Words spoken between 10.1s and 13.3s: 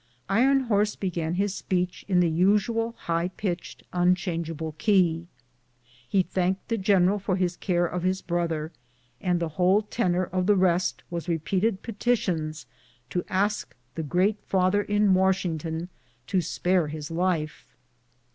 of the rest was re peated petitions to